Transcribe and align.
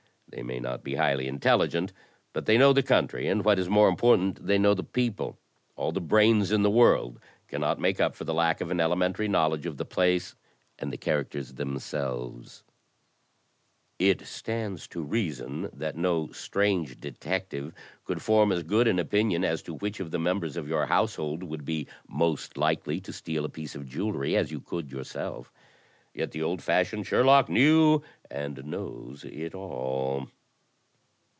They 0.33 0.43
may 0.43 0.61
not 0.61 0.81
be 0.81 0.95
highly 0.95 1.27
intelligent, 1.27 1.91
but 2.31 2.45
they 2.45 2.57
know 2.57 2.71
the 2.71 2.81
coimtry, 2.81 3.29
and, 3.29 3.43
what 3.43 3.59
is 3.59 3.67
more 3.67 3.89
important, 3.89 4.47
they 4.47 4.57
know 4.57 4.73
the 4.73 4.81
people. 4.81 5.37
All 5.75 5.91
the 5.91 5.99
brains 5.99 6.53
in 6.53 6.61
the 6.61 6.71
world 6.71 7.19
cannot 7.49 7.81
make 7.81 7.99
up 7.99 8.15
for 8.15 8.23
the 8.23 8.33
lack 8.33 8.61
of 8.61 8.71
an 8.71 8.79
elementary 8.79 9.27
knowledge 9.27 9.65
of 9.65 9.75
the 9.75 9.83
place 9.83 10.33
and 10.79 10.89
the 10.89 10.97
characters 10.97 11.55
themselves. 11.55 12.63
It 12.63 12.63
I. 12.63 12.63
i 12.63 12.63
Mt'itA 12.63 14.07
THE 14.07 14.07
DETECTIVE 14.07 14.25
69 14.39 14.55
stands 14.55 14.87
to 14.87 15.03
reason 15.03 15.69
that 15.73 15.97
no 15.97 16.31
strange 16.31 16.97
detective 17.01 17.73
could 18.05 18.21
form 18.21 18.53
as 18.53 18.63
good 18.63 18.87
an 18.87 18.99
opinion 18.99 19.43
as 19.43 19.61
to 19.63 19.73
which 19.73 19.99
of 19.99 20.11
the 20.11 20.19
members 20.19 20.55
of 20.55 20.65
your 20.69 20.85
household 20.85 21.43
would 21.43 21.65
be 21.65 21.87
most 22.07 22.57
likely 22.57 23.01
to 23.01 23.11
steal 23.11 23.43
a 23.43 23.49
piece 23.49 23.75
of 23.75 23.85
jewelry 23.85 24.37
as 24.37 24.49
you 24.49 24.61
could 24.61 24.93
yourself. 24.93 25.51
Yet 26.13 26.31
the 26.31 26.43
old 26.43 26.61
fashioned 26.61 27.07
Sherlock 27.07 27.47
knew 27.47 28.01
and 28.29 28.65
knows 28.65 29.23
it 29.23 29.55
all. 29.55 30.27